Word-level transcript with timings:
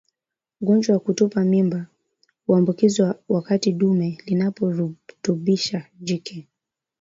Ugonjwa 0.61 0.93
wa 0.93 0.99
kutupa 0.99 1.43
mimba 1.45 1.85
huambukizwa 2.45 3.15
wakati 3.29 3.71
dume 3.73 4.17
linaporutubisha 4.25 5.85
jike 5.99 6.47